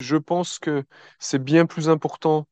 [0.00, 0.84] je pense que
[1.18, 2.46] c'est bien plus important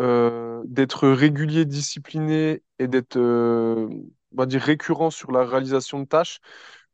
[0.00, 3.88] euh, d'être régulier, discipliné et d'être, euh,
[4.32, 6.40] on va dire, récurrent sur la réalisation de tâches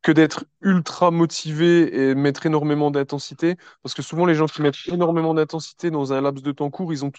[0.01, 3.55] que d'être ultra motivé et mettre énormément d'intensité.
[3.83, 6.91] Parce que souvent, les gens qui mettent énormément d'intensité dans un laps de temps court,
[6.93, 7.11] ils ont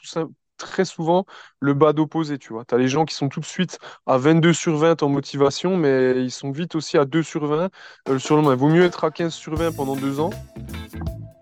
[0.59, 1.27] très souvent
[1.61, 2.65] le bas d'opposé, tu vois.
[2.65, 5.77] Tu as les gens qui sont tout de suite à 22 sur 20 en motivation,
[5.77, 7.71] mais ils sont vite aussi à 2 sur 20
[8.09, 8.55] euh, sur le moment.
[8.55, 10.31] Il vaut mieux être à 15 sur 20 pendant deux ans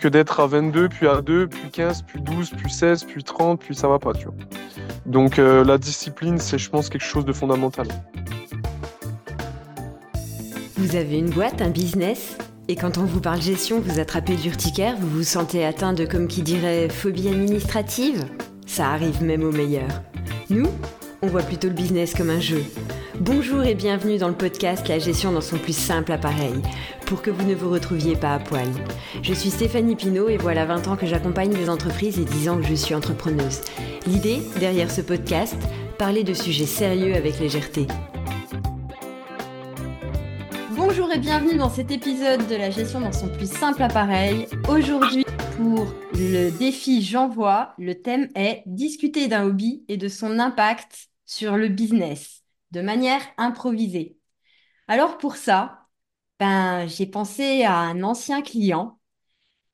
[0.00, 3.60] que d'être à 22, puis à 2, puis 15, puis 12, puis 16, puis 30,
[3.60, 4.34] puis ça va pas, tu vois.
[5.06, 7.86] Donc euh, la discipline, c'est, je pense, quelque chose de fondamental.
[10.76, 12.38] Vous avez une boîte, un business?
[12.68, 16.26] Et quand on vous parle gestion, vous attrapez l'urticaire, vous vous sentez atteint de, comme
[16.26, 18.24] qui dirait, phobie administrative?
[18.66, 20.02] Ça arrive même aux meilleurs.
[20.48, 20.68] Nous,
[21.20, 22.64] on voit plutôt le business comme un jeu.
[23.20, 26.54] Bonjour et bienvenue dans le podcast La gestion dans son plus simple appareil,
[27.04, 28.66] pour que vous ne vous retrouviez pas à poil.
[29.20, 32.56] Je suis Stéphanie Pinault et voilà 20 ans que j'accompagne des entreprises et 10 ans
[32.56, 33.60] que je suis entrepreneuse.
[34.06, 35.54] L'idée, derrière ce podcast,
[35.98, 37.86] parler de sujets sérieux avec légèreté.
[40.70, 44.46] Bonjour et bienvenue dans cet épisode de la gestion dans son plus simple appareil.
[44.66, 45.26] Aujourd'hui,
[45.58, 51.58] pour le défi J'envoie, le thème est discuter d'un hobby et de son impact sur
[51.58, 52.39] le business
[52.72, 54.18] de manière improvisée.
[54.88, 55.88] Alors pour ça,
[56.40, 59.00] ben, j'ai pensé à un ancien client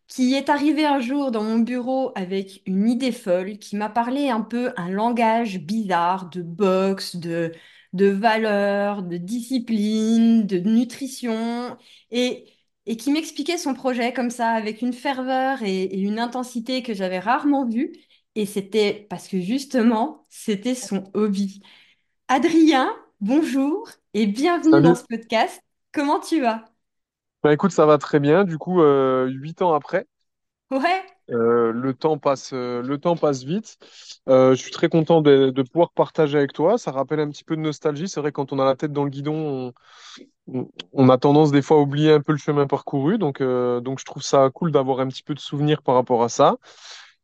[0.08, 4.28] qui est arrivé un jour dans mon bureau avec une idée folle, qui m'a parlé
[4.30, 7.52] un peu un langage bizarre de boxe, de,
[7.92, 11.76] de valeurs, de discipline, de nutrition,
[12.12, 12.46] et,
[12.86, 16.94] et qui m'expliquait son projet comme ça, avec une ferveur et, et une intensité que
[16.94, 17.92] j'avais rarement vue.
[18.36, 21.62] Et c'était parce que justement, c'était son hobby.
[22.28, 24.94] Adrien, bonjour et bienvenue dans Salut.
[24.94, 25.60] ce podcast.
[25.92, 26.64] Comment tu vas?
[27.42, 28.44] Bah écoute, ça va très bien.
[28.44, 30.06] Du coup, euh, huit ans après,
[30.70, 33.78] Ouais, euh, le temps passe, euh, le temps passe vite.
[34.28, 36.78] Euh, je suis très content de, de pouvoir partager avec toi.
[36.78, 38.08] Ça rappelle un petit peu de nostalgie.
[38.08, 39.72] C'est vrai, quand on a la tête dans le guidon,
[40.48, 43.18] on, on- on a tendance des fois à oublier un peu le chemin parcouru.
[43.18, 46.22] Donc, euh, donc je trouve ça cool d'avoir un petit peu de souvenirs par rapport
[46.24, 46.56] à ça.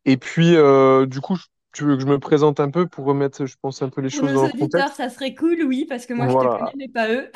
[0.05, 3.05] Et puis, euh, du coup, je- tu veux que je me présente un peu pour
[3.05, 4.95] remettre, je pense, un peu les pour choses dans le contexte?
[4.95, 6.73] ça serait cool, oui, parce que moi je te connais, Voilà.
[6.75, 7.31] mais pas eux.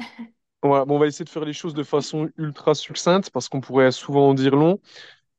[0.64, 0.86] Voilà.
[0.86, 3.92] Bon, on va essayer de faire les choses de façon ultra succincte parce qu'on pourrait
[3.92, 4.80] souvent en dire long.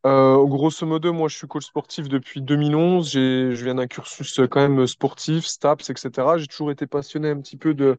[0.06, 3.10] Euh, grosso modo, moi, je suis coach sportif depuis 2011.
[3.12, 6.38] J'ai, je viens d'un cursus euh, quand même sportif, STAPS, etc.
[6.38, 7.98] J'ai toujours été passionné un petit peu de,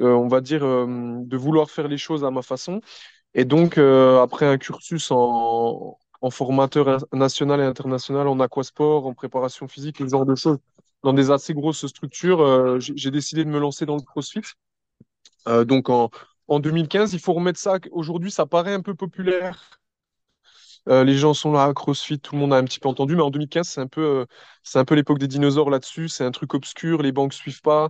[0.00, 0.86] euh, on va dire, euh,
[1.24, 2.80] de vouloir faire les choses à ma façon.
[3.34, 9.68] Et donc, après un cursus en, en formateur national et international en aquasport, en préparation
[9.68, 10.58] physique, ce genre de choses,
[11.02, 14.42] dans des assez grosses structures, euh, j'ai décidé de me lancer dans le CrossFit.
[15.48, 16.10] Euh, donc, en,
[16.48, 17.78] en 2015, il faut remettre ça.
[17.92, 19.80] Aujourd'hui, ça paraît un peu populaire
[20.88, 23.22] euh, les gens sont là, CrossFit, tout le monde a un petit peu entendu, mais
[23.22, 24.26] en 2015, c'est un peu,
[24.68, 26.08] c'est un peu l'époque des dinosaures là-dessus.
[26.08, 27.88] C'est un truc obscur, les banques suivent pas.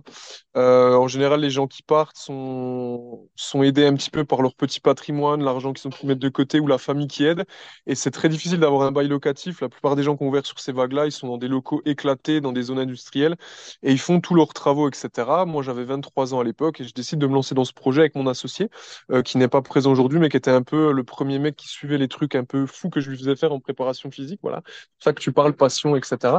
[0.55, 3.27] Euh, en général, les gens qui partent sont,
[3.61, 6.59] aidés un petit peu par leur petit patrimoine, l'argent qu'ils ont pu mettre de côté
[6.61, 7.43] ou la famille qui aide.
[7.85, 9.59] Et c'est très difficile d'avoir un bail locatif.
[9.59, 12.39] La plupart des gens qui ont sur ces vagues-là, ils sont dans des locaux éclatés,
[12.39, 13.35] dans des zones industrielles,
[13.83, 15.45] et ils font tous leurs travaux, etc.
[15.45, 18.01] Moi, j'avais 23 ans à l'époque et je décide de me lancer dans ce projet
[18.01, 18.69] avec mon associé
[19.11, 21.67] euh, qui n'est pas présent aujourd'hui, mais qui était un peu le premier mec qui
[21.67, 24.39] suivait les trucs un peu fous que je lui faisais faire en préparation physique.
[24.41, 24.61] Voilà,
[24.97, 26.37] c'est ça que tu parles passion, etc.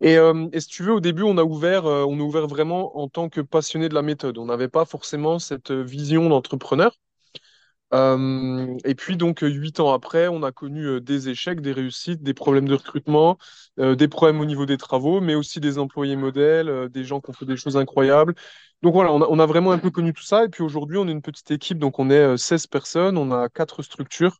[0.00, 2.46] Et, euh, et si tu veux, au début, on a ouvert, euh, on a ouvert
[2.46, 4.38] vraiment en tant que passionné de la méthode.
[4.38, 6.92] On n'avait pas forcément cette vision d'entrepreneur.
[7.94, 11.72] Euh, et puis donc euh, huit ans après, on a connu euh, des échecs, des
[11.72, 13.38] réussites, des problèmes de recrutement,
[13.78, 17.20] euh, des problèmes au niveau des travaux, mais aussi des employés modèles, euh, des gens
[17.20, 18.34] qui ont fait des choses incroyables.
[18.82, 20.44] Donc voilà, on a, on a vraiment un peu connu tout ça.
[20.44, 23.30] Et puis aujourd'hui, on est une petite équipe, donc on est euh, 16 personnes, on
[23.32, 24.38] a quatre structures.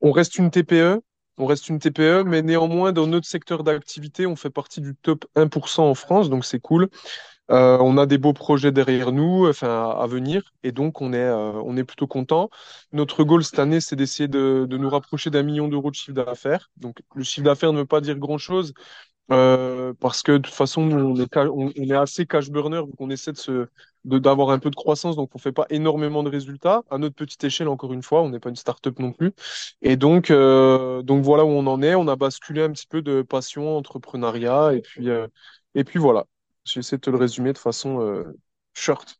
[0.00, 1.00] On reste une TPE,
[1.38, 5.26] on reste une TPE, mais néanmoins, dans notre secteur d'activité, on fait partie du top
[5.36, 6.88] 1% en France, donc c'est cool.
[7.50, 11.16] Euh, on a des beaux projets derrière nous, enfin à venir, et donc on est,
[11.18, 12.50] euh, on est plutôt content.
[12.92, 16.12] Notre goal cette année, c'est d'essayer de, de nous rapprocher d'un million d'euros de chiffre
[16.12, 16.70] d'affaires.
[16.76, 18.74] Donc le chiffre d'affaires ne veut pas dire grand-chose,
[19.30, 23.68] euh, parce que de toute façon, on est, assez cash burner, donc on essaie de
[24.04, 26.82] d'avoir un peu de croissance, donc on fait pas énormément de résultats.
[26.90, 29.32] À notre petite échelle, encore une fois, on n'est pas une start-up non plus.
[29.82, 31.94] Et donc, euh, donc voilà où on en est.
[31.94, 35.26] On a basculé un petit peu de passion, entrepreneuriat, et puis, euh,
[35.74, 36.26] et puis voilà.
[36.64, 38.24] J'essaie de te le résumer de façon euh,
[38.74, 39.18] short.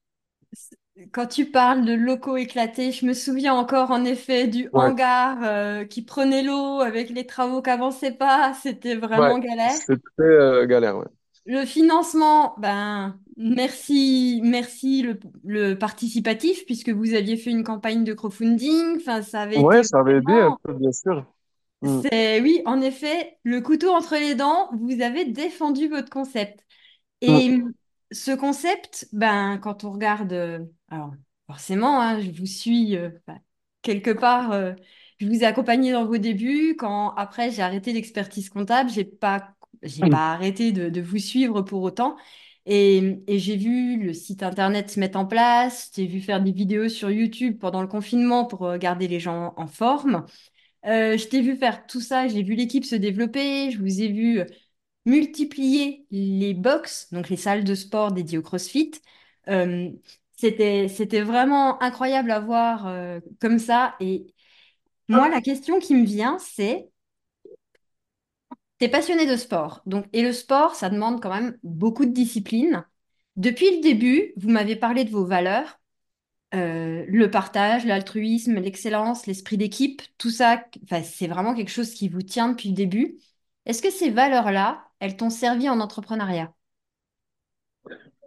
[1.12, 5.38] Quand tu parles de locaux éclatés, je me souviens encore en effet du Ouais, hangar
[5.42, 8.52] euh, qui prenait l'eau avec les travaux qui avançaient pas.
[8.62, 9.72] C'était ouais, vraiment galère.
[9.86, 11.06] très euh, galère, ouais.
[11.46, 18.12] Le financement, ben merci, merci le, le participatif puisque vous aviez fait une campagne de
[18.12, 18.96] crowdfunding.
[18.96, 21.24] Enfin, ça avait été ça avait aidé un peu, bien sûr.
[21.80, 22.00] Mm.
[22.02, 26.60] c'est oui, en effet, le couteau entre les dents, vous avez défendu votre concept.
[27.22, 27.26] Mm.
[27.28, 27.62] Et
[28.10, 30.58] ce concept, ben, quand on regarde, euh,
[30.90, 31.12] alors
[31.46, 33.38] forcément, hein, je vous suis euh, bah,
[33.82, 34.75] quelque part, euh,
[35.19, 36.76] je vous ai accompagné dans vos débuts.
[36.79, 41.62] Quand après j'ai arrêté l'expertise comptable, j'ai pas, j'ai pas arrêté de, de vous suivre
[41.62, 42.17] pour autant.
[42.67, 46.52] Et, et j'ai vu le site internet se mettre en place, j'ai vu faire des
[46.52, 50.26] vidéos sur YouTube pendant le confinement pour euh, garder les gens en forme.
[50.87, 54.08] Euh, je t'ai vu faire tout ça, j'ai vu l'équipe se développer, je vous ai
[54.08, 54.43] vu
[55.06, 58.93] multiplier les box, donc les salles de sport dédiées au CrossFit.
[59.49, 59.90] Euh,
[60.38, 63.96] c'était, vraiment incroyable à voir euh, comme ça.
[64.00, 64.26] Et
[65.08, 66.90] moi, la question qui me vient, c'est,
[68.79, 72.85] t'es passionné de sport, donc, et le sport, ça demande quand même beaucoup de discipline.
[73.37, 75.81] Depuis le début, vous m'avez parlé de vos valeurs,
[76.55, 80.64] euh, le partage, l'altruisme, l'excellence, l'esprit d'équipe, tout ça,
[81.02, 83.19] c'est vraiment quelque chose qui vous tient depuis le début.
[83.67, 86.55] Est-ce que ces valeurs-là, elles t'ont servi en entrepreneuriat?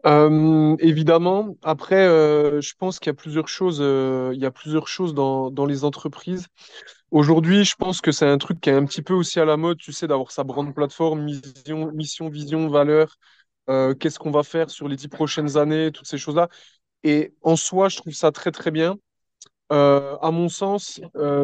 [0.03, 2.05] Évidemment, après,
[2.61, 5.83] je pense qu'il y a plusieurs choses, il y a plusieurs choses dans, dans les
[5.83, 6.47] entreprises.
[7.11, 9.57] Aujourd'hui, je pense que c'est un truc qui est un petit peu aussi à la
[9.57, 13.17] mode, tu sais, d'avoir sa brand plateforme, mission, mission, vision, valeur,
[13.67, 16.49] qu'est-ce qu'on va faire sur les dix prochaines années, toutes ces choses-là.
[17.03, 18.97] Et en soi, je trouve ça très, très bien.
[19.69, 21.01] À mon sens,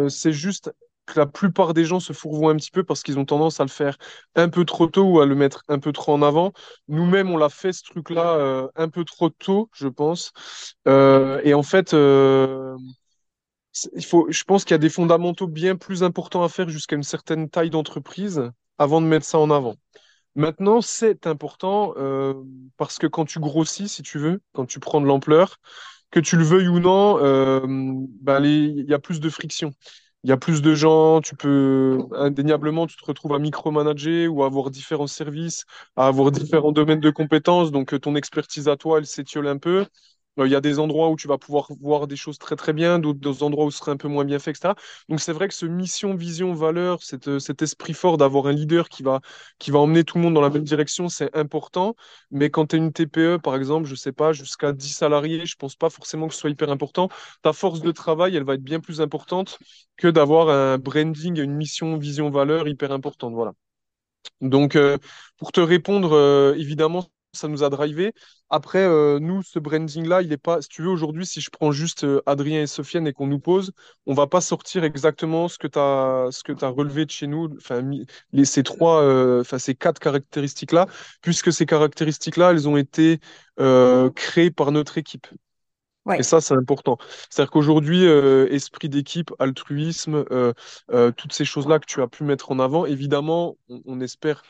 [0.10, 0.72] c'est juste
[1.16, 3.70] la plupart des gens se fourvoient un petit peu parce qu'ils ont tendance à le
[3.70, 3.98] faire
[4.36, 6.54] un peu trop tôt ou à le mettre un peu trop en avant.
[6.88, 10.32] Nous-mêmes, on l'a fait ce truc-là euh, un peu trop tôt, je pense.
[10.88, 12.76] Euh, et en fait, euh,
[13.74, 17.50] je pense qu'il y a des fondamentaux bien plus importants à faire jusqu'à une certaine
[17.50, 19.76] taille d'entreprise avant de mettre ça en avant.
[20.36, 21.94] Maintenant, c'est important
[22.78, 25.58] parce que quand tu grossis, si tu veux, quand tu prends de l'ampleur,
[26.12, 27.18] que tu le veuilles ou non,
[28.22, 29.74] ben, il y a plus de friction.
[30.28, 34.44] Il y a plus de gens, tu peux indéniablement, tu te retrouves à micromanager ou
[34.44, 35.64] à avoir différents services,
[35.96, 37.72] à avoir différents domaines de compétences.
[37.72, 39.86] Donc, euh, ton expertise à toi, elle s'étiole un peu.
[40.40, 42.74] Euh, Il y a des endroits où tu vas pouvoir voir des choses très très
[42.74, 44.76] bien, d'autres endroits où ce serait un peu moins bien fait, etc.
[45.10, 48.90] Donc, c'est vrai que ce mission, vision, valeur, euh, cet esprit fort d'avoir un leader
[48.90, 49.22] qui va,
[49.60, 51.96] qui va emmener tout le monde dans la même direction, c'est important.
[52.32, 55.56] Mais quand tu es une TPE, par exemple, je sais pas, jusqu'à 10 salariés, je
[55.56, 57.10] pense pas forcément que ce soit hyper important.
[57.42, 59.60] Ta force de travail, elle va être bien plus importante
[59.98, 63.34] que d'avoir un branding, une mission, vision, valeur hyper importante.
[63.34, 63.54] Voilà.
[64.42, 64.98] Donc, euh,
[65.38, 67.06] pour te répondre, évidemment,
[67.38, 68.14] ça nous a drivé.
[68.50, 70.62] Après, euh, nous, ce branding-là, il est pas.
[70.62, 73.40] Si tu veux, aujourd'hui, si je prends juste euh, Adrien et Sofiane et qu'on nous
[73.40, 73.72] pose,
[74.06, 77.28] on va pas sortir exactement ce que tu as, ce que tu relevé de chez
[77.28, 77.82] nous, enfin,
[78.34, 80.88] les, ces trois, euh, ces quatre caractéristiques-là,
[81.22, 83.20] puisque ces caractéristiques-là, elles ont été
[84.16, 85.28] créées par notre équipe.
[86.16, 86.98] Et ça, c'est important.
[87.30, 90.54] C'est-à-dire qu'aujourd'hui, euh, esprit d'équipe, altruisme, euh,
[90.92, 94.42] euh, toutes ces choses-là que tu as pu mettre en avant, évidemment, on, on espère,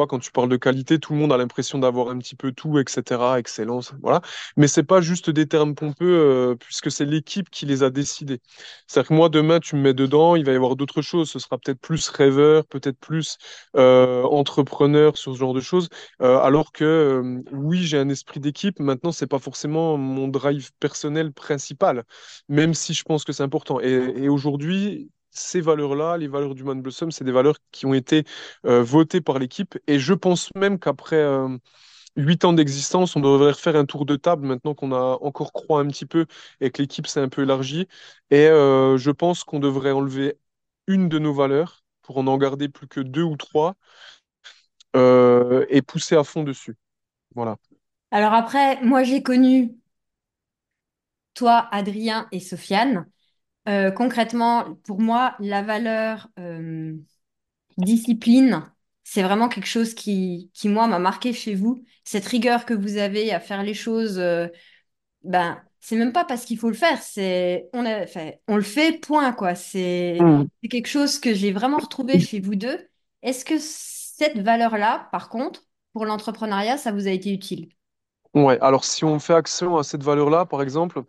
[0.00, 2.52] tu quand tu parles de qualité, tout le monde a l'impression d'avoir un petit peu
[2.52, 4.20] tout, etc., excellence, voilà.
[4.56, 8.40] Mais c'est pas juste des termes pompeux, euh, puisque c'est l'équipe qui les a décidés.
[8.86, 11.30] C'est-à-dire que moi, demain, tu me mets dedans, il va y avoir d'autres choses.
[11.30, 13.38] Ce sera peut-être plus rêveur, peut-être plus
[13.76, 15.88] euh, entrepreneur sur ce genre de choses.
[16.22, 18.80] Euh, alors que oui, j'ai un esprit d'équipe.
[18.80, 22.04] Maintenant, c'est pas forcément mon drive personnel principal,
[22.48, 23.80] même si je pense que c'est important.
[23.80, 27.94] Et, et aujourd'hui, ces valeurs-là, les valeurs du Man Blossom, c'est des valeurs qui ont
[27.94, 28.24] été
[28.66, 29.78] euh, votées par l'équipe.
[29.86, 31.48] Et je pense même qu'après euh,
[32.16, 35.80] huit ans d'existence, on devrait refaire un tour de table maintenant qu'on a encore croît
[35.80, 36.26] un petit peu
[36.60, 37.88] et que l'équipe s'est un peu élargie.
[38.30, 40.38] Et euh, je pense qu'on devrait enlever
[40.86, 43.76] une de nos valeurs pour en en garder plus que deux ou trois
[44.94, 46.76] et pousser à fond dessus.
[47.34, 47.56] Voilà.
[48.12, 49.74] Alors après, moi j'ai connu
[51.34, 53.06] toi, Adrien et Sofiane.
[53.68, 56.94] Euh, concrètement, pour moi, la valeur euh,
[57.78, 58.64] discipline,
[59.04, 61.84] c'est vraiment quelque chose qui, qui moi, m'a marqué chez vous.
[62.04, 64.48] Cette rigueur que vous avez à faire les choses, euh,
[65.22, 68.06] ben, c'est même pas parce qu'il faut le faire, c'est on a,
[68.48, 69.54] on le fait, point, quoi.
[69.54, 70.48] C'est Mm.
[70.62, 72.88] c'est quelque chose que j'ai vraiment retrouvé chez vous deux.
[73.22, 77.68] Est-ce que cette valeur-là, par contre, pour l'entrepreneuriat, ça vous a été utile?
[78.34, 81.04] Ouais, alors si on fait action à cette valeur-là, par exemple,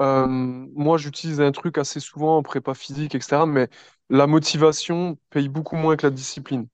[0.00, 3.68] euh, moi j'utilise un truc assez souvent en prépa physique, etc., mais
[4.10, 6.68] la motivation paye beaucoup moins que la discipline.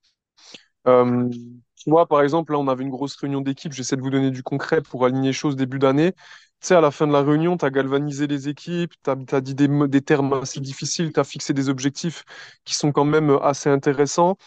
[0.87, 1.29] Euh,
[1.75, 4.31] tu vois, par exemple, là on avait une grosse réunion d'équipe, j'essaie de vous donner
[4.31, 6.13] du concret pour aligner les choses début d'année.
[6.13, 9.41] Tu sais, à la fin de la réunion, tu as galvanisé les équipes, tu as,
[9.41, 12.23] dit des, termes assez difficiles, tu as fixé des objectifs
[12.63, 14.37] qui sont quand même assez intéressants.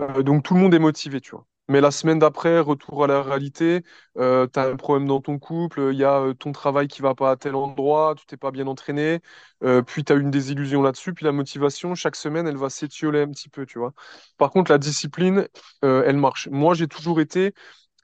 [0.00, 1.46] Euh, donc tout le monde est motivé, tu vois.
[1.68, 3.82] Mais la semaine d'après, retour à la réalité,
[4.18, 7.00] euh, tu as un problème dans ton couple, il y a euh, ton travail qui
[7.00, 9.20] va pas à tel endroit, tu t'es pas bien entraîné,
[9.62, 13.22] euh, puis tu as une désillusion là-dessus, puis la motivation, chaque semaine, elle va s'étioler
[13.22, 13.94] un petit peu, tu vois.
[14.36, 15.48] Par contre, la discipline,
[15.82, 16.48] elle marche.
[16.50, 17.54] Moi, j'ai toujours été,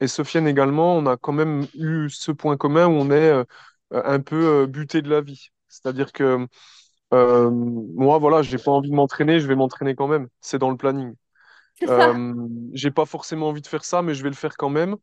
[0.00, 3.44] et Sofiane également, on a quand même eu ce point commun où on est
[3.92, 5.48] un peu buté de la vie.
[5.68, 6.46] C'est-à-dire que
[7.12, 10.28] moi, voilà, j'ai pas envie de m'entraîner, je vais m'entraîner quand même.
[10.40, 11.14] C'est dans le planning.
[11.88, 12.34] Euh,
[12.72, 14.96] j'ai pas forcément envie de faire ça, mais je vais le faire quand même.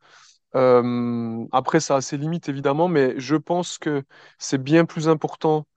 [0.56, 4.04] Euh, après, ça a ses limites, évidemment, mais je pense que
[4.38, 5.68] c'est bien plus important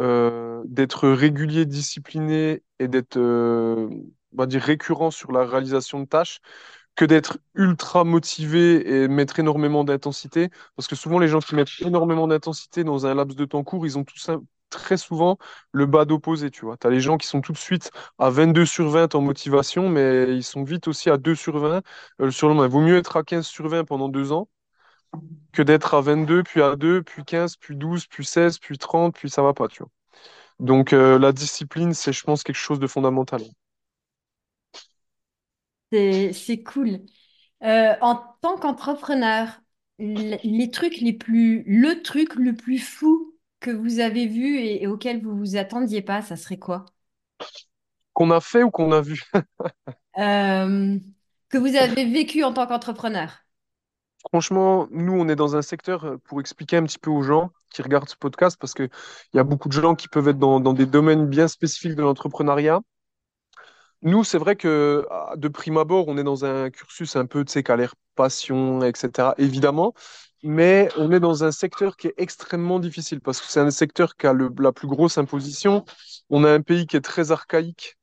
[0.00, 6.40] euh, d'être régulier, discipliné et d'être, on va dire, récurrent sur la réalisation de tâches
[6.96, 10.50] que d'être ultra motivé et mettre énormément d'intensité.
[10.76, 13.86] Parce que souvent, les gens qui mettent énormément d'intensité dans un laps de temps court,
[13.86, 14.18] ils ont tout
[14.76, 15.38] très souvent
[15.72, 16.76] le bas d'opposé, tu vois.
[16.84, 20.34] As les gens qui sont tout de suite à 22 sur 20 en motivation, mais
[20.36, 21.82] ils sont vite aussi à 2 sur 20
[22.20, 22.68] euh, sur le lendemain.
[22.68, 24.48] Il vaut mieux être à 15 sur 20 pendant deux ans
[25.52, 29.14] que d'être à 22, puis à 2, puis 15, puis 12, puis 16, puis 30,
[29.14, 29.90] puis ça va pas, tu vois.
[30.60, 33.42] Donc euh, la discipline, c'est, je pense, quelque chose de fondamental.
[35.92, 37.00] C'est, cool.
[37.62, 39.48] Euh, en tant qu'entrepreneur,
[39.98, 43.35] les trucs les plus, le truc le plus fou
[43.66, 46.84] que vous avez vu et, et auquel vous vous attendiez pas, ça serait quoi?
[48.12, 49.20] Qu'on a fait ou qu'on a vu?
[50.18, 50.98] Euh,
[51.48, 53.40] que vous avez vécu en tant qu'entrepreneur?
[54.30, 57.50] Franchement, nous, on est dans un secteur, euh, pour expliquer un petit peu aux gens
[57.72, 58.88] qui regardent ce podcast, parce qu'il
[59.34, 62.02] y a beaucoup de gens qui peuvent être dans, dans des domaines bien spécifiques de
[62.02, 62.80] l'entrepreneuriat.
[64.02, 67.44] Nous, c'est vrai que ah, de prime abord, on est dans un cursus un peu,
[67.44, 69.92] tu sais, qui a l'air passion, etc., évidemment,
[70.42, 74.16] mais on est dans un secteur qui est extrêmement difficile parce que c'est un secteur
[74.16, 75.84] qui a la plus grosse imposition.
[76.30, 77.96] On a un pays qui est très archaïque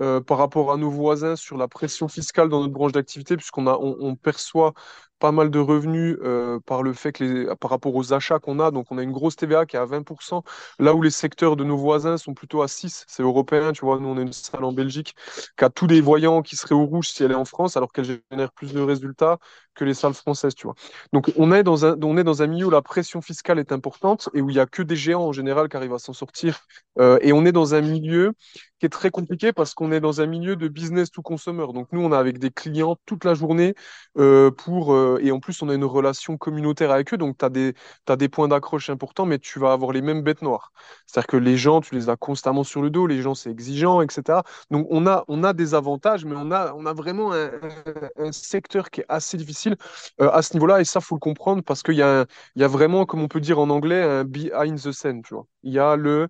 [0.00, 3.66] euh, par rapport à nos voisins sur la pression fiscale dans notre branche d'activité, puisqu'on
[3.66, 4.72] on perçoit
[5.20, 8.70] pas mal de revenus euh, par le fait que par rapport aux achats qu'on a.
[8.72, 10.42] Donc, on a une grosse TVA qui est à 20%,
[10.80, 13.04] là où les secteurs de nos voisins sont plutôt à 6.
[13.06, 14.00] C'est européen, tu vois.
[14.00, 15.14] Nous, on a une salle en Belgique
[15.56, 17.92] qui a tous des voyants qui seraient au rouge si elle est en France, alors
[17.92, 19.38] qu'elle génère plus de résultats
[19.74, 20.74] que les salles françaises, tu vois.
[21.12, 23.72] Donc, on est dans un, on est dans un milieu où la pression fiscale est
[23.72, 26.12] importante et où il n'y a que des géants en général qui arrivent à s'en
[26.12, 26.60] sortir.
[26.98, 28.32] Euh, et on est dans un milieu
[28.78, 31.66] qui est très compliqué parce qu'on est dans un milieu de business to consumer.
[31.72, 33.74] Donc, nous, on est avec des clients toute la journée
[34.18, 37.16] euh, pour, euh, et en plus, on a une relation communautaire avec eux.
[37.16, 37.74] Donc, tu as des,
[38.18, 40.72] des points d'accroche importants, mais tu vas avoir les mêmes bêtes noires.
[41.06, 44.00] C'est-à-dire que les gens, tu les as constamment sur le dos, les gens, c'est exigeant,
[44.00, 44.40] etc.
[44.70, 48.90] Donc, on a, on a des avantages, mais on a, on a vraiment un, secteur
[48.90, 49.76] qui est assez difficile
[50.20, 50.80] euh, à ce niveau-là.
[50.80, 52.26] Et ça, faut le comprendre parce qu'il y a,
[52.56, 55.22] y a vraiment, comme on peut dire en anglais, un behind the scene.
[55.62, 56.28] Il y a le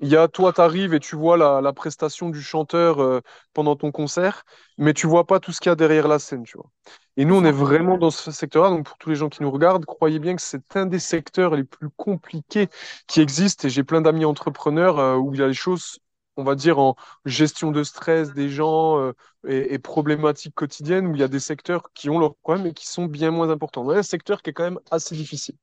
[0.00, 3.20] il y a toi, tu arrives et tu vois la, prestation du chanteur euh,
[3.52, 4.44] pendant ton concert,
[4.78, 6.70] mais tu vois pas tout ce qu'il y a derrière la scène, tu vois.
[7.16, 8.70] Et nous, on est vraiment dans ce secteur-là.
[8.70, 11.54] Donc, pour tous les gens qui nous regardent, croyez bien que c'est un des secteurs
[11.54, 12.68] les plus compliqués
[13.06, 13.66] qui existent.
[13.68, 15.98] Et j'ai plein d'amis entrepreneurs euh, où il y a les choses,
[16.36, 19.12] on va dire, en gestion de stress des gens euh,
[19.46, 22.86] et, problématiques quotidiennes, où il y a des secteurs qui ont leurs problèmes et qui
[22.86, 23.88] sont bien moins importants.
[23.90, 25.56] A un secteur qui est quand même assez difficile.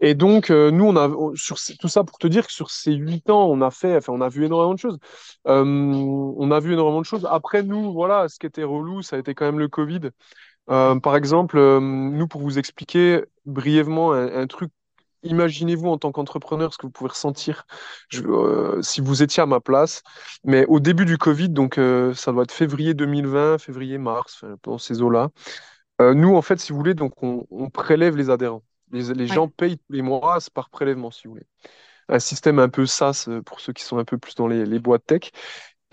[0.00, 3.30] Et donc, euh, nous, on a, tout ça pour te dire que sur ces huit
[3.30, 4.98] ans, on a fait, enfin, on a vu énormément de choses.
[5.46, 7.26] Euh, on a vu énormément de choses.
[7.30, 10.10] Après, nous, voilà, ce qui était relou, ça a été quand même le Covid.
[10.70, 14.72] Euh, par exemple, nous, pour vous expliquer brièvement un, truc,
[15.22, 17.64] imaginez-vous en tant qu'entrepreneur ce que vous pouvez ressentir
[18.82, 20.02] si vous étiez à ma place.
[20.44, 21.76] Mais au début du Covid, donc
[22.14, 25.30] ça doit être février 2020, février-mars, dans ces eaux-là.
[26.00, 28.62] Nous, en fait, si vous voulez, donc on, on prélève les adhérents.
[28.94, 31.46] Les, les gens payent tous les mois, par prélèvement, si vous voulez.
[32.08, 34.66] Un système un peu SaaS euh, pour ceux qui sont un peu plus dans les,
[34.66, 35.30] les boîtes tech.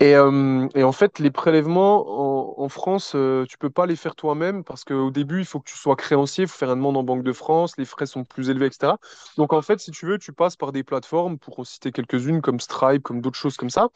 [0.00, 3.96] Et, euh, et en fait, les prélèvements en, en France, euh, tu peux pas les
[3.96, 6.76] faire toi-même parce qu'au début, il faut que tu sois créancier, il faut faire une
[6.76, 8.98] demande en Banque de France, les frais sont plus élevés, etc.
[9.36, 12.42] Donc en fait, si tu veux, tu passes par des plateformes, pour en citer quelques-unes
[12.42, 13.90] comme Stripe, comme d'autres choses comme ça,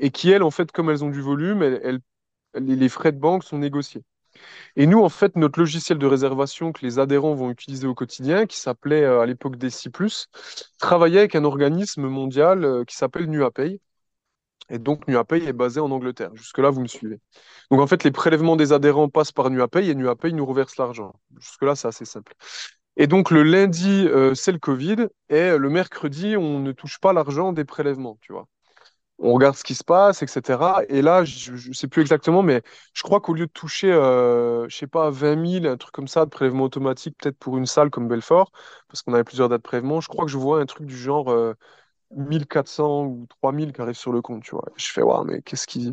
[0.00, 2.00] et qui, elles, en fait, comme elles ont du volume, elles, elles-
[2.54, 4.04] les les frais de banque sont négociés.
[4.76, 8.46] Et nous, en fait, notre logiciel de réservation que les adhérents vont utiliser au quotidien,
[8.46, 9.90] qui s'appelait euh, à l'époque Deci+,
[10.78, 13.80] travaillait avec un organisme mondial euh, qui s'appelle NuaPay.
[14.70, 16.30] Et donc, NuaPay est basé en Angleterre.
[16.34, 17.20] Jusque-là, vous me suivez.
[17.70, 21.14] Donc, en fait, les prélèvements des adhérents passent par NuaPay et NuaPay nous reverse l'argent.
[21.38, 22.34] Jusque-là, c'est assez simple.
[22.96, 25.08] Et donc, le lundi, euh, c'est le Covid.
[25.28, 28.46] Et le mercredi, on ne touche pas l'argent des prélèvements, tu vois
[29.22, 30.82] on regarde ce qui se passe, etc.
[30.88, 32.62] Et là, je ne sais plus exactement, mais
[32.94, 36.08] je crois qu'au lieu de toucher, euh, je sais pas, 20 000, un truc comme
[36.08, 38.52] ça, de prélèvement automatique, peut-être pour une salle comme Belfort,
[38.88, 40.96] parce qu'on avait plusieurs dates de prélèvement, je crois que je vois un truc du
[40.96, 41.54] genre euh,
[42.10, 44.64] 1400 ou 3000 qui arrivent sur le compte, tu vois.
[44.76, 45.92] Je fais, waouh, mais qu'est-ce qui...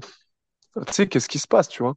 [0.88, 1.95] Tu sais, qu'est-ce qui se passe, tu vois?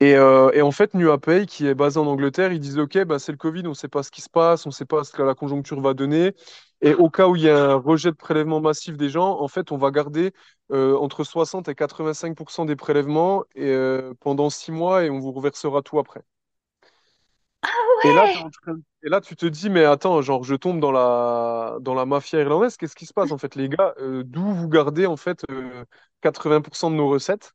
[0.00, 3.18] Et, euh, et en fait, NuaPay, qui est basé en Angleterre, ils disent, OK, bah,
[3.18, 5.04] c'est le Covid, on ne sait pas ce qui se passe, on ne sait pas
[5.04, 6.32] ce que la conjoncture va donner.
[6.80, 9.48] Et au cas où il y a un rejet de prélèvement massif des gens, en
[9.48, 10.32] fait, on va garder
[10.72, 15.32] euh, entre 60 et 85% des prélèvements et, euh, pendant six mois et on vous
[15.32, 16.22] reversera tout après.
[18.02, 20.54] Et là, t'es Ouais, en train- et là, tu te dis, mais attends, genre, je
[20.54, 23.94] tombe dans la, dans la mafia irlandaise, qu'est-ce qui se passe en fait, les gars?
[24.24, 25.84] D'où vous gardez en fait euh,
[26.20, 27.52] 80% de nos recettes?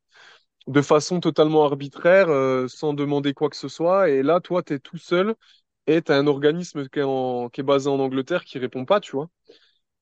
[0.66, 4.10] De façon totalement arbitraire, euh, sans demander quoi que ce soit.
[4.10, 5.34] Et là, toi, tu es tout seul
[5.86, 8.84] et tu as un organisme qui est, en- qui est basé en Angleterre qui répond
[8.86, 9.30] pas, tu vois.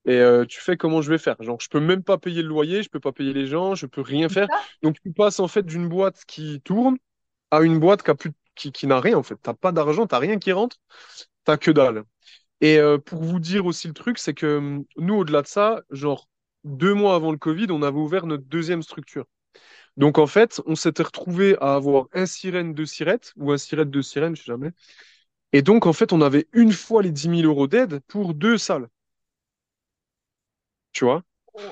[0.06, 1.36] Et euh, tu fais comment je vais faire?
[1.42, 3.86] Genre, je peux même pas payer le loyer, je peux pas payer les gens, je
[3.86, 4.48] peux rien faire.
[4.82, 6.96] Donc, tu passes en fait d'une boîte qui tourne
[7.50, 9.36] à une boîte qui a plus, qui, qui n'a rien en fait.
[9.42, 10.78] T'as pas d'argent, t'as rien qui rentre,
[11.44, 12.04] t'as que dalle.
[12.62, 15.82] Et euh, pour vous dire aussi le truc, c'est que hum, nous, au-delà de ça,
[15.90, 16.28] genre
[16.64, 19.26] deux mois avant le Covid, on avait ouvert notre deuxième structure.
[19.98, 23.90] Donc en fait, on s'était retrouvé à avoir un sirène, deux sirettes, ou un sirène,
[23.90, 24.70] deux sirènes, je sais jamais.
[25.52, 28.58] Et donc en fait, on avait une fois les dix mille euros d'aide pour deux
[28.58, 28.88] salles,
[30.92, 31.22] tu vois?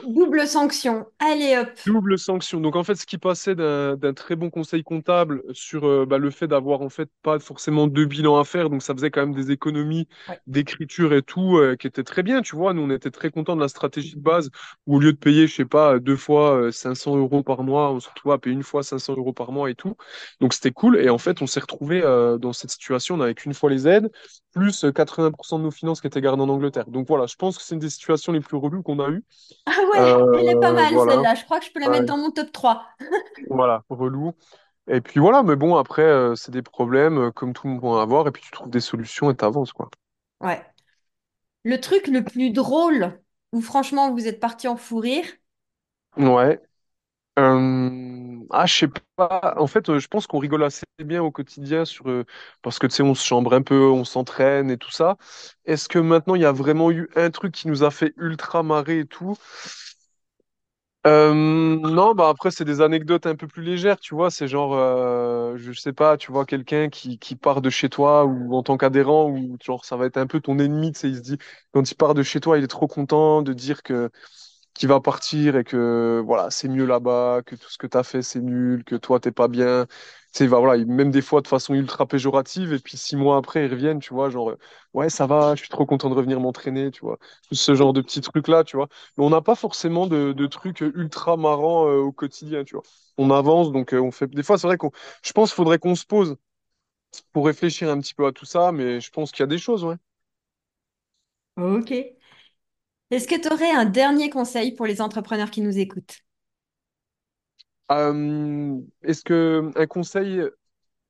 [0.06, 1.06] Double sanction.
[1.18, 1.68] Allez hop.
[1.86, 2.60] Double sanction.
[2.60, 6.30] Donc en fait, ce qui passait d'un très bon conseil comptable sur euh, bah, le
[6.32, 9.34] fait d'avoir en fait pas forcément deux bilans à faire, donc ça faisait quand même
[9.34, 10.40] des économies Ouais.
[10.48, 12.72] d'écriture et tout euh, qui étaient très bien, tu vois.
[12.74, 14.50] Nous, on était très contents de la stratégie de base
[14.86, 17.92] où au lieu de payer, je sais pas, deux fois euh, 500 euros par mois,
[17.92, 19.94] on se retrouvait à payer une fois 500 euros par mois et tout.
[20.40, 20.96] Donc c'était cool.
[21.00, 23.86] Et en fait, on s'est retrouvé euh, dans cette situation, on n'avait qu'une fois les
[23.86, 24.10] aides,
[24.56, 26.86] plus euh, 80% de nos finances qui étaient gardées en Angleterre.
[26.88, 29.24] Donc voilà, je pense que c'est une des situations les plus relues qu'on a eues.
[29.66, 31.00] Ah ouais, elle est pas Euh, mal voilà.
[31.00, 31.34] celle-là.
[31.34, 32.86] Je crois que je peux la mettre dans mon top 3.
[33.50, 34.32] Voilà, relou.
[34.88, 37.82] Et puis voilà, mais bon, après, euh, c'est des problèmes euh, comme tout le monde
[37.82, 39.90] peut en avoir, et puis tu trouves des solutions et t'avances, quoi.
[40.40, 40.64] Ouais.
[41.64, 43.20] Le truc le plus drôle
[43.52, 45.26] où franchement vous êtes parti en fou rire,
[46.16, 46.60] Ouais.
[47.38, 47.90] Euh,
[48.50, 49.54] Ah, je sais pas.
[49.58, 52.24] En fait, euh, je pense qu'on rigole assez bien au quotidien sur, euh,
[52.62, 55.16] parce que tu sais, on se chambre un peu, on s'entraîne et tout ça.
[55.64, 58.62] Est-ce que maintenant, il y a vraiment eu un truc qui nous a fait ultra
[58.62, 59.36] marrer et tout?
[61.06, 64.28] Euh, non, bah après, c'est des anecdotes un peu plus légères, tu vois.
[64.32, 68.24] C'est genre, euh, je sais pas, tu vois, quelqu'un qui, qui part de chez toi
[68.24, 71.08] ou en tant qu'adhérent, ou genre, ça va être un peu ton ennemi, tu sais.
[71.10, 71.38] Il se dit,
[71.72, 74.10] quand il part de chez toi, il est trop content de dire que
[74.76, 78.02] qu'il va partir et que voilà, c'est mieux là-bas, que tout ce que tu as
[78.04, 79.86] fait, c'est nul, que toi, t'es pas bien.
[80.38, 83.70] Va, voilà, même des fois de façon ultra péjorative, et puis six mois après, ils
[83.70, 84.58] reviennent, tu vois, genre, euh,
[84.92, 87.18] ouais, ça va, je suis trop content de revenir m'entraîner, tu vois.
[87.52, 88.88] Ce genre de petits trucs-là, tu vois.
[89.16, 92.82] Mais on n'a pas forcément de, de trucs ultra marrants euh, au quotidien, tu vois.
[93.16, 94.26] On avance, donc euh, on fait.
[94.28, 94.90] Des fois, c'est vrai qu'on.
[95.24, 96.36] Je pense qu'il faudrait qu'on se pose
[97.32, 99.58] pour réfléchir un petit peu à tout ça, mais je pense qu'il y a des
[99.58, 99.96] choses, ouais.
[101.56, 102.15] Ok.
[103.10, 106.20] Est-ce que tu aurais un dernier conseil pour les entrepreneurs qui nous écoutent?
[107.92, 110.42] Euh, est-ce que un conseil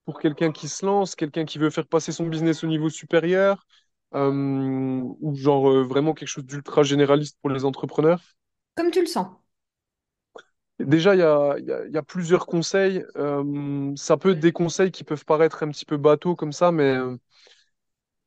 [0.07, 3.67] pour quelqu'un qui se lance, quelqu'un qui veut faire passer son business au niveau supérieur,
[4.15, 4.31] euh,
[5.21, 8.21] ou genre euh, vraiment quelque chose d'ultra généraliste pour les entrepreneurs?
[8.75, 9.29] Comme tu le sens.
[10.79, 13.03] Déjà, il y a, y a- il y a plusieurs conseils.
[13.97, 16.85] Ça peut être des conseils qui peuvent paraître un petit peu bateaux comme ça, mais
[16.97, 17.17] euh,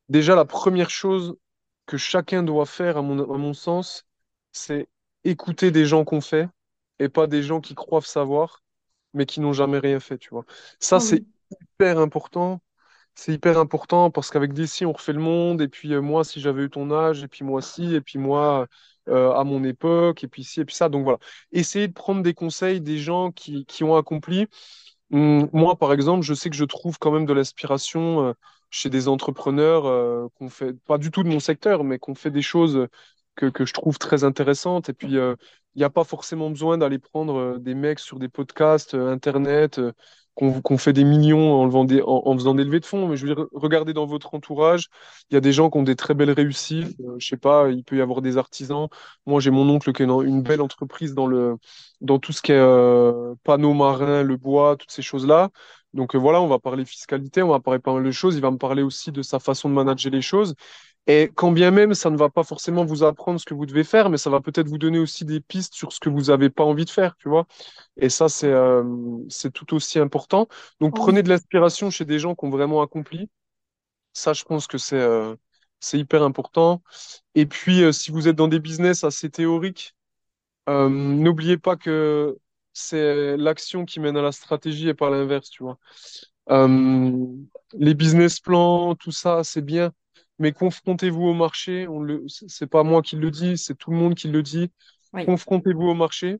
[0.09, 1.35] déjà, la première chose
[1.89, 4.05] que chacun doit faire, à mon, à mon sens,
[4.51, 4.87] c'est
[5.23, 6.49] écouter des gens qu'on fait
[6.99, 8.63] et pas des gens qui croient savoir,
[9.13, 10.45] mais qui n'ont jamais rien fait, tu vois.
[10.79, 11.25] Ça, Ah c'est oui.
[11.51, 12.61] hyper important.
[13.15, 15.61] C'est hyper important parce qu'avec des si, on refait le monde.
[15.61, 18.19] Et puis euh, moi, si j'avais eu ton âge, et puis moi si, et puis
[18.19, 18.67] moi
[19.09, 20.89] euh, à mon époque, et puis ci, et puis ça.
[20.89, 21.19] Donc voilà.
[21.51, 24.47] Essayez de prendre des conseils des gens qui, qui ont accompli.
[25.11, 28.33] Hum, Moi, par exemple, je sais que je trouve quand même de l'inspiration euh,
[28.69, 32.31] chez des entrepreneurs euh, qu'on fait, pas du tout de mon secteur, mais qu'on fait
[32.31, 32.87] des choses
[33.35, 34.89] que, que je trouve très intéressantes.
[34.89, 35.35] Et puis, euh,
[35.75, 39.11] il n'y a pas forcément besoin d'aller prendre euh, des mecs sur des podcasts, euh,
[39.11, 39.91] Internet, euh,
[40.35, 43.07] qu'on qu'on fait des millions en, levant des- en, faisant des levées de fonds.
[43.07, 44.87] Mais je veux dire, regardez dans votre entourage,
[45.29, 46.95] il y a des gens qui ont des très belles réussites.
[47.01, 48.87] Euh, je sais pas, il peut y avoir des artisans.
[49.25, 51.57] Moi, j'ai mon oncle qui a une, une belle entreprise dans le
[52.01, 55.49] dans tout ce qui est euh, panneaux marins, le bois, toutes ces choses-là.
[55.93, 58.35] Donc euh, voilà, on va parler fiscalité, on va parler pas mal de choses.
[58.35, 60.55] Il va me parler aussi de sa façon de manager les choses.
[61.07, 63.83] Et quand bien même, ça ne va pas forcément vous apprendre ce que vous devez
[63.83, 66.51] faire, mais ça va peut-être vous donner aussi des pistes sur ce que vous n'avez
[66.51, 67.47] pas envie de faire, tu vois.
[67.97, 68.83] Et ça, c'est euh,
[69.53, 70.47] tout aussi important.
[70.79, 73.29] Donc prenez de l'inspiration chez des gens qui ont vraiment accompli.
[74.13, 75.35] Ça, je pense que c'est euh,
[75.93, 76.83] hyper important.
[77.35, 79.95] Et puis, euh, si vous êtes dans des business assez théoriques,
[80.67, 82.37] n'oubliez pas que
[82.79, 85.77] c'est l'action qui mène à la stratégie et pas l'inverse, tu vois.
[86.49, 87.25] Euh,
[87.73, 89.91] les business plans, tout ça, c'est bien,
[90.39, 91.87] mais confrontez-vous au marché.
[91.87, 94.71] On le, c'est pas moi qui le dis, c'est tout le monde qui le dit.
[95.13, 95.25] Oui.
[95.25, 96.39] Confrontez-vous au marché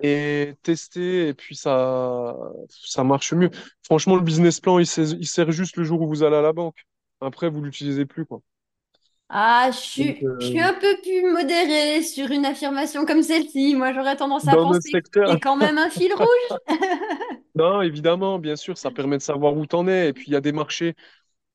[0.00, 2.36] et tester, et puis ça,
[2.68, 3.50] ça marche mieux.
[3.84, 6.42] Franchement, le business plan, il sert, il sert juste le jour où vous allez à
[6.42, 6.84] la banque.
[7.20, 8.40] Après, vous l'utilisez plus, quoi.
[9.34, 13.22] Ah, je Donc, suis, je suis euh, un peu plus modérée sur une affirmation comme
[13.22, 13.74] celle-ci.
[13.74, 16.58] Moi, j'aurais tendance à dans penser que c'est secteur, quand même un fil rouge.
[17.54, 20.08] non, évidemment, bien sûr, ça permet de savoir où t'en es.
[20.08, 20.94] Et puis, il y a des marchés.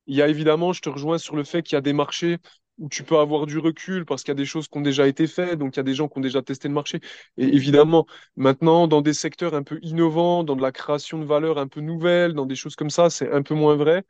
[0.06, 2.38] Il y a évidemment, je te rejoins sur le fait qu'il y a des marchés
[2.78, 5.06] où tu peux avoir du recul parce qu'il y a des choses qui ont déjà
[5.08, 7.00] été faites, donc il y a des gens qui ont déjà testé le marché.
[7.38, 11.58] Et évidemment, maintenant, dans des secteurs un peu innovants, dans de la création de valeur
[11.58, 14.04] un peu nouvelle, dans des choses comme ça, c'est un peu moins vrai.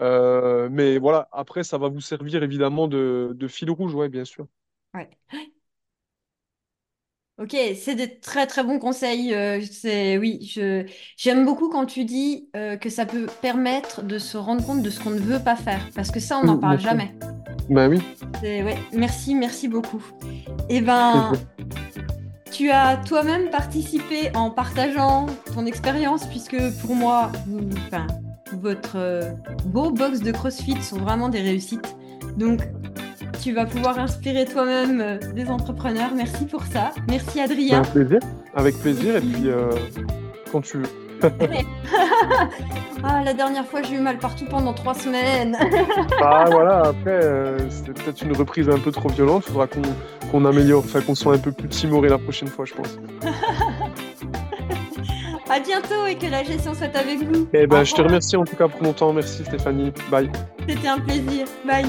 [0.00, 4.24] Euh, mais voilà, après, ça va vous servir évidemment de, de fil rouge, ouais, bien
[4.24, 4.46] sûr.
[4.94, 5.10] Ouais.
[7.36, 9.34] Ok, c'est des très très bons conseils.
[9.34, 14.18] euh, c'est oui, je j'aime beaucoup quand tu dis euh, que ça peut permettre de
[14.20, 16.56] se rendre compte de ce qu'on ne veut pas faire, parce que ça, on n'en
[16.56, 17.00] Mm, bien parle sûr.
[17.00, 17.12] jamais.
[17.68, 18.02] Ben oui,
[18.40, 20.02] C'est- ouais, merci, merci beaucoup.
[20.68, 21.32] Eh ben,
[22.50, 28.06] tu as toi-même participé en partageant ton expérience, puisque pour moi, vous- enfin,
[28.52, 29.32] votre euh,
[29.66, 31.96] beau box de CrossFit sont vraiment des réussites.
[32.36, 32.60] Donc,
[33.42, 36.10] tu vas pouvoir inspirer toi-même euh, des entrepreneurs.
[36.14, 36.92] Merci pour ça.
[37.08, 37.82] Merci Adrien.
[37.82, 38.20] plaisir,
[38.54, 39.16] avec plaisir.
[39.16, 39.70] Et puis, euh,
[40.50, 40.88] quand tu veux.
[43.02, 45.56] ah, la dernière fois, j'ai eu mal partout pendant trois semaines.
[46.22, 49.44] Ah voilà, après, euh, c'était peut-être une reprise un peu trop violente.
[49.44, 49.82] Faudra qu'on
[50.30, 52.98] qu'on améliore, enfin qu'on soit un peu plus timoré la prochaine fois, je pense.
[55.54, 57.46] À bientôt et que la gestion soit avec vous.
[57.52, 59.12] Eh ben, je te remercie en tout cas pour ton temps.
[59.12, 59.92] Merci Stéphanie.
[60.10, 60.28] Bye.
[60.68, 61.46] C'était un plaisir.
[61.64, 61.86] Bye.